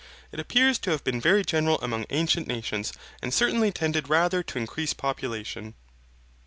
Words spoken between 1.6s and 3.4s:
among ancient nations, and